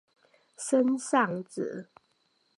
[0.57, 1.91] 森尚子。